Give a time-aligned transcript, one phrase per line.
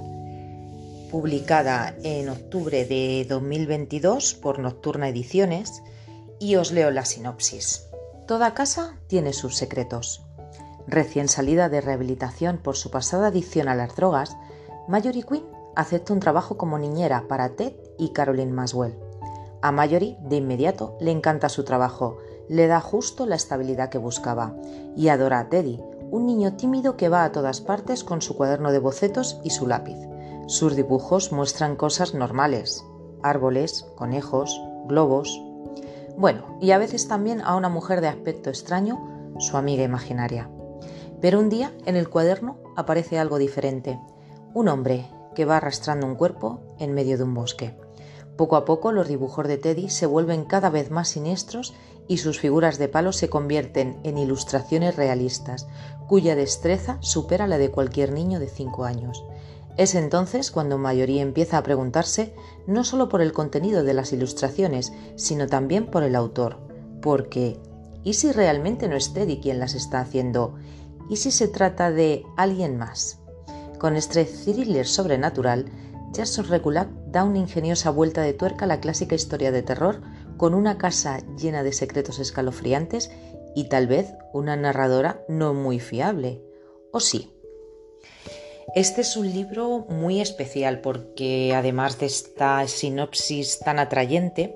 [1.09, 5.81] publicada en octubre de 2022 por Nocturna Ediciones
[6.39, 7.88] y os leo la sinopsis.
[8.28, 10.22] Toda casa tiene sus secretos.
[10.85, 14.38] Recién salida de rehabilitación por su pasada adicción a las drogas,
[14.88, 18.97] Mallory Quinn acepta un trabajo como niñera para Ted y Caroline Maswell.
[19.61, 22.17] A Mallory, de inmediato, le encanta su trabajo,
[22.50, 24.56] le da justo la estabilidad que buscaba
[24.95, 28.72] y adora a Teddy, un niño tímido que va a todas partes con su cuaderno
[28.72, 29.95] de bocetos y su lápiz.
[30.47, 32.84] Sus dibujos muestran cosas normales,
[33.23, 35.42] árboles, conejos, globos.
[36.17, 40.50] Bueno, y a veces también a una mujer de aspecto extraño, su amiga imaginaria.
[41.22, 44.00] Pero un día, en el cuaderno, aparece algo diferente.
[44.53, 47.78] Un hombre que va arrastrando un cuerpo en medio de un bosque.
[48.38, 51.74] Poco a poco los dibujos de Teddy se vuelven cada vez más siniestros
[52.08, 55.68] y sus figuras de palo se convierten en ilustraciones realistas,
[56.08, 59.24] cuya destreza supera la de cualquier niño de 5 años.
[59.78, 62.34] Es entonces cuando mayoría empieza a preguntarse
[62.68, 66.58] no solo por el contenido de las ilustraciones, sino también por el autor.
[67.02, 67.58] Porque,
[68.03, 70.56] ¿y si realmente no es Teddy quien las está haciendo?
[71.09, 73.21] ¿Y si se trata de alguien más?
[73.81, 75.66] Con este thriller sobrenatural,
[76.16, 80.03] Jason Reculac da una ingeniosa vuelta de tuerca a la clásica historia de terror
[80.38, 83.09] con una casa llena de secretos escalofriantes
[83.56, 86.44] y tal vez una narradora no muy fiable.
[86.91, 87.31] ¿O sí?
[88.75, 94.56] Este es un libro muy especial porque además de esta sinopsis tan atrayente,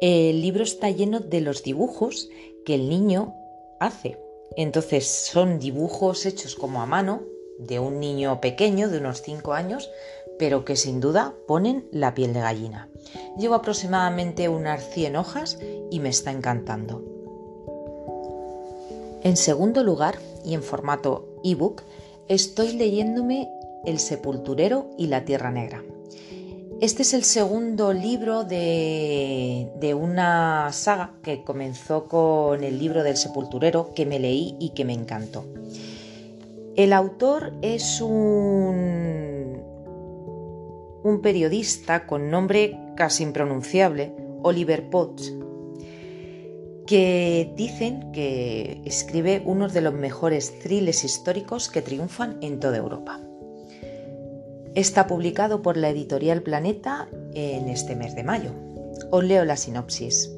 [0.00, 2.30] el libro está lleno de los dibujos
[2.64, 3.34] que el niño
[3.80, 4.18] hace.
[4.56, 9.90] Entonces son dibujos hechos como a mano, de un niño pequeño de unos 5 años,
[10.38, 12.88] pero que sin duda ponen la piel de gallina.
[13.38, 15.58] Llevo aproximadamente unas 100 hojas
[15.90, 17.02] y me está encantando.
[19.22, 21.82] En segundo lugar, y en formato ebook,
[22.28, 23.48] estoy leyéndome
[23.84, 25.82] El sepulturero y la tierra negra.
[26.80, 33.16] Este es el segundo libro de, de, una saga que comenzó con el libro del
[33.16, 35.44] sepulturero que me leí y que me encantó.
[36.76, 39.62] El autor es un,
[41.02, 45.32] un periodista con nombre casi impronunciable, Oliver Potts,
[46.86, 53.20] que dicen que escribe uno de los mejores thrillers históricos que triunfan en toda Europa.
[54.74, 58.50] Está publicado por la editorial Planeta en este mes de mayo.
[59.10, 60.30] Os leo la sinopsis.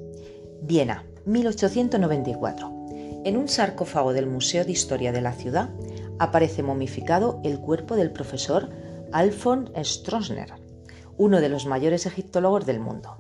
[0.63, 2.79] Viena, 1894.
[3.25, 5.71] En un sarcófago del Museo de Historia de la ciudad
[6.19, 8.69] aparece momificado el cuerpo del profesor
[9.13, 10.55] Alfons Stroessner,
[11.17, 13.17] uno de los mayores egiptólogos del mundo.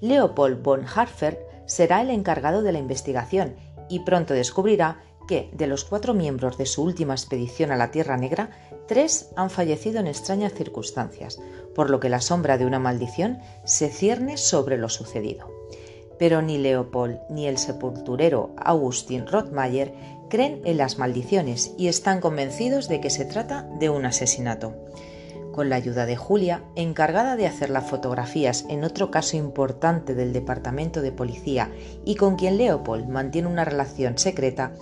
[0.00, 3.56] Leopold von Harfer será el encargado de la investigación
[3.88, 8.16] y pronto descubrirá que, de los cuatro miembros de su última expedición a la Tierra
[8.16, 8.50] Negra,
[8.86, 11.40] tres han fallecido en extrañas circunstancias,
[11.74, 15.50] por lo que la sombra de una maldición se cierne sobre lo sucedido.
[16.18, 19.92] Pero ni Leopold ni el sepulturero Augustin Rothmayer
[20.28, 24.74] creen en las maldiciones y están convencidos de que se trata de un asesinato.
[25.52, 30.32] Con la ayuda de Julia, encargada de hacer las fotografías en otro caso importante del
[30.32, 31.70] departamento de policía
[32.04, 34.72] y con quien Leopold mantiene una relación secreta,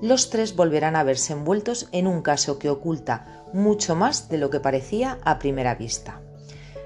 [0.00, 4.50] los tres volverán a verse envueltos en un caso que oculta mucho más de lo
[4.50, 6.22] que parecía a primera vista.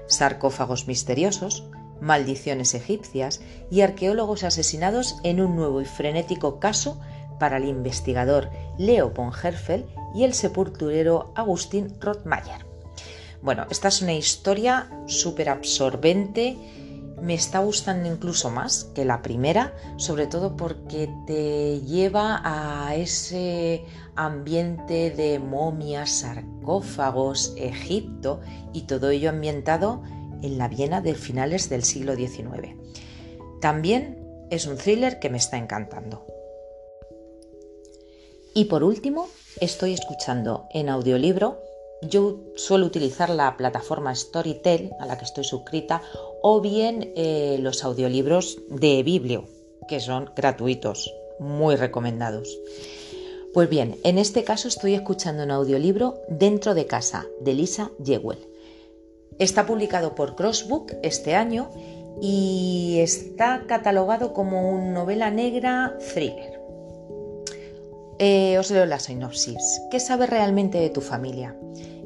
[0.07, 1.69] Sarcófagos misteriosos,
[2.01, 3.41] maldiciones egipcias
[3.71, 6.99] y arqueólogos asesinados en un nuevo y frenético caso
[7.39, 9.85] para el investigador Leo von Herfel
[10.15, 12.65] y el sepulturero Agustín Rothmayer.
[13.41, 16.57] Bueno, esta es una historia súper absorbente
[17.21, 23.85] me está gustando incluso más que la primera, sobre todo porque te lleva a ese
[24.15, 28.41] ambiente de momias, sarcófagos, Egipto
[28.71, 30.03] y todo ello ambientado
[30.41, 32.75] en la Viena de finales del siglo XIX.
[33.61, 34.19] También
[34.51, 36.25] es un thriller que me está encantando.
[38.57, 39.27] Y por último,
[39.61, 41.61] estoy escuchando en audiolibro
[42.01, 46.01] yo suelo utilizar la plataforma Storytel a la que estoy suscrita
[46.41, 49.47] o bien eh, los audiolibros de Biblio,
[49.87, 52.57] que son gratuitos, muy recomendados.
[53.53, 58.39] Pues bien, en este caso estoy escuchando un audiolibro Dentro de casa de Lisa Jewell.
[59.37, 61.69] Está publicado por Crossbook este año
[62.23, 66.56] y está catalogado como un novela negra thriller.
[68.19, 69.81] Eh, os leo la sinopsis.
[69.91, 71.55] ¿Qué sabes realmente de tu familia?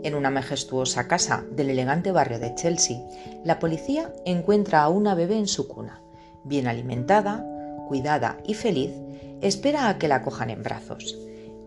[0.04, 2.98] En una majestuosa casa del elegante barrio de Chelsea,
[3.46, 6.02] la policía encuentra a una bebé en su cuna.
[6.44, 7.46] Bien alimentada,
[7.88, 8.92] cuidada y feliz,
[9.40, 11.18] espera a que la cojan en brazos.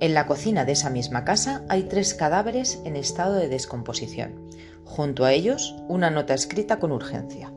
[0.00, 4.50] En la cocina de esa misma casa hay tres cadáveres en estado de descomposición.
[4.84, 7.50] Junto a ellos, una nota escrita con urgencia.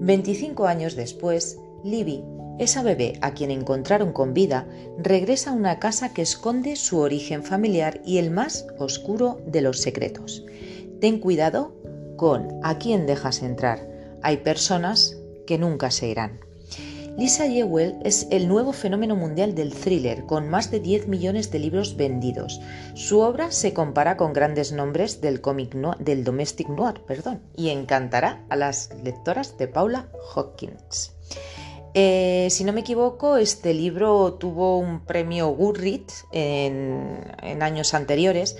[0.00, 2.24] 25 años después, Libby
[2.58, 4.66] esa bebé a quien encontraron con vida
[4.98, 9.80] regresa a una casa que esconde su origen familiar y el más oscuro de los
[9.80, 10.44] secretos.
[11.00, 11.72] Ten cuidado
[12.16, 13.88] con a quién dejas entrar.
[14.22, 15.16] Hay personas
[15.46, 16.40] que nunca se irán.
[17.16, 21.60] Lisa Jewell es el nuevo fenómeno mundial del thriller, con más de 10 millones de
[21.60, 22.60] libros vendidos.
[22.94, 28.44] Su obra se compara con grandes nombres del cómic del domestic noir, perdón, y encantará
[28.48, 31.12] a las lectoras de Paula Hawkins.
[31.94, 37.24] Eh, si no me equivoco, este libro tuvo un premio Goodreads en,
[37.60, 38.56] años anteriores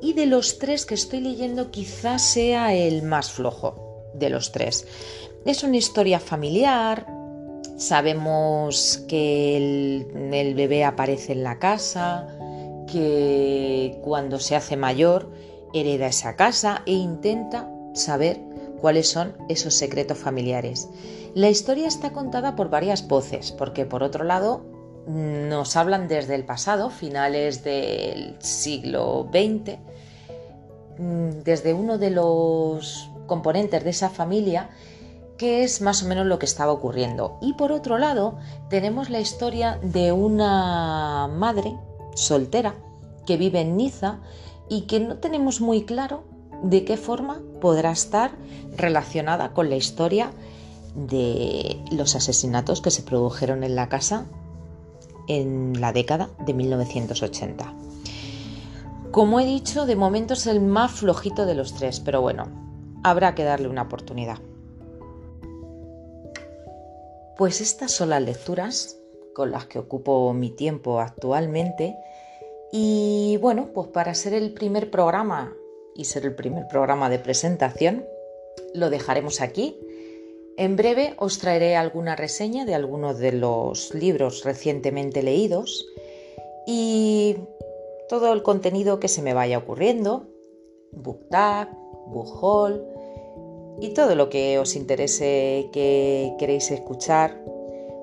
[0.00, 4.86] y de los tres que estoy leyendo quizás sea el más flojo de los tres.
[5.44, 7.06] Es una historia familiar,
[7.76, 12.26] sabemos que el bebé aparece en la casa,
[12.90, 15.30] que cuando se hace mayor
[15.74, 18.40] hereda esa casa e intenta saber
[18.80, 20.88] cuáles son esos secretos familiares.
[21.34, 24.62] La historia está contada por varias voces, porque por otro lado
[25.06, 29.78] nos hablan desde el pasado, finales del siglo XX,
[30.98, 34.70] mm, desde uno de los componentes de esa familia,
[35.36, 37.36] que es más o menos lo que estaba ocurriendo.
[37.42, 38.38] Y por otro lado,
[38.70, 41.74] tenemos la historia de una madre
[42.14, 42.76] soltera
[43.26, 44.20] que vive en Niza
[44.68, 46.22] y que no tenemos muy claro
[46.62, 48.30] de qué forma podrá estar
[48.76, 50.30] relacionada con la historia
[50.94, 54.26] de los asesinatos que se produjeron en la casa
[55.28, 57.74] en la década de 1980.
[59.10, 62.48] Como he dicho, de momento es el más flojito de los tres, pero bueno,
[63.02, 64.38] habrá que darle una oportunidad.
[67.36, 68.96] Pues estas son las lecturas
[69.34, 71.96] con las que ocupo mi tiempo actualmente
[72.72, 75.52] y bueno, pues para ser el primer programa
[75.94, 78.04] y ser el primer programa de presentación,
[78.72, 79.78] lo dejaremos aquí
[80.56, 85.86] en breve os traeré alguna reseña de algunos de los libros recientemente leídos
[86.66, 87.36] y
[88.08, 90.26] todo el contenido que se me vaya ocurriendo,
[90.92, 91.70] BookTag,
[92.06, 92.84] BookHaul
[93.80, 97.42] y todo lo que os interese que queréis escuchar,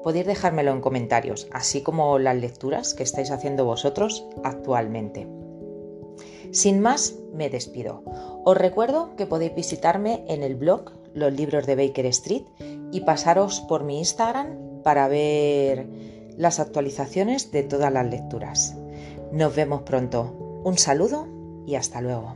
[0.04, 5.28] podéis dejármelo en comentarios, así como las lecturas que estáis haciendo vosotros actualmente.
[6.52, 8.04] Sin más, me despido.
[8.44, 12.44] Os recuerdo que podéis visitarme en el blog Los libros de Baker Street
[12.92, 15.88] y pasaros por mi Instagram para ver
[16.38, 18.76] las actualizaciones de todas las lecturas.
[19.32, 20.62] Nos vemos pronto.
[20.64, 21.28] Un saludo
[21.66, 22.36] y hasta luego.